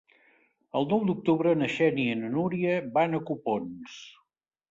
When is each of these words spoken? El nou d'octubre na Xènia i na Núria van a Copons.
El 0.79 0.87
nou 0.93 1.03
d'octubre 1.09 1.51
na 1.59 1.67
Xènia 1.73 2.15
i 2.17 2.17
na 2.21 2.31
Núria 2.37 2.79
van 2.97 3.13
a 3.19 3.23
Copons. 3.31 4.01